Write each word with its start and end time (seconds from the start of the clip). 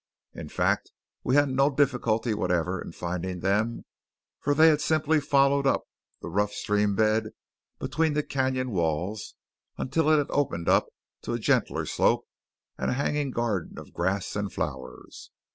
In 0.33 0.49
fact 0.49 0.91
we 1.23 1.35
had 1.35 1.49
no 1.49 1.69
difficulty 1.69 2.33
whatever 2.33 2.81
in 2.81 2.91
finding 2.91 3.41
them 3.41 3.85
for 4.39 4.55
they 4.55 4.69
had 4.69 4.81
simply 4.81 5.21
followed 5.21 5.67
up 5.67 5.83
the 6.23 6.27
rough 6.27 6.53
stream 6.53 6.95
bed 6.95 7.27
between 7.77 8.13
the 8.13 8.23
cañon 8.23 8.69
walls 8.69 9.35
until 9.77 10.09
it 10.09 10.17
had 10.17 10.31
opened 10.31 10.67
up 10.67 10.87
to 11.21 11.33
a 11.33 11.37
gentler 11.39 11.85
slope 11.85 12.25
and 12.79 12.89
a 12.89 12.93
hanging 12.95 13.29
garden 13.29 13.77
of 13.77 13.93
grass 13.93 14.35
and 14.35 14.51
flowers. 14.51 15.29